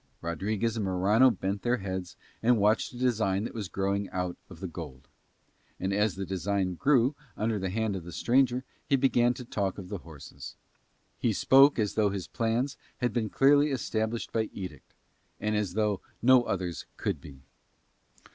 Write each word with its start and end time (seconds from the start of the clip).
Rodriguez 0.19 0.75
and 0.77 0.83
Morano 0.85 1.29
bent 1.29 1.61
their 1.61 1.77
heads 1.77 2.17
and 2.41 2.57
watched 2.57 2.91
a 2.91 2.97
design 2.97 3.43
that 3.43 3.53
was 3.53 3.67
growing 3.67 4.09
out 4.09 4.35
of 4.49 4.59
the 4.59 4.67
gold. 4.67 5.07
And 5.79 5.93
as 5.93 6.15
the 6.15 6.25
design 6.25 6.73
grew 6.73 7.13
under 7.37 7.59
the 7.59 7.69
hand 7.69 7.95
of 7.95 8.03
the 8.03 8.11
strange 8.11 8.51
worker 8.51 8.65
he 8.87 8.95
began 8.95 9.35
to 9.35 9.45
talk 9.45 9.77
of 9.77 9.89
the 9.89 9.99
horses. 9.99 10.55
He 11.19 11.33
spoke 11.33 11.77
as 11.77 11.93
though 11.93 12.09
his 12.09 12.25
plans 12.27 12.77
had 12.97 13.13
been 13.13 13.29
clearly 13.29 13.69
established 13.69 14.33
by 14.33 14.49
edict, 14.53 14.95
and 15.39 15.55
as 15.55 15.75
though 15.75 16.01
no 16.19 16.45
others 16.45 16.87
could 16.97 17.21
be. 17.21 17.43